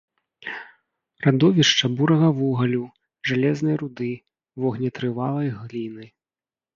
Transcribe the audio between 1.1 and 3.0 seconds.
Радовішча бурага вугалю,